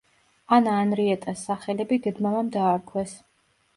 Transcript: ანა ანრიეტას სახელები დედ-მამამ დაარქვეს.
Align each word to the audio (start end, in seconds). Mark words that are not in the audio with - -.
ანა 0.55 0.77
ანრიეტას 0.85 1.43
სახელები 1.49 1.99
დედ-მამამ 2.07 2.51
დაარქვეს. 2.57 3.15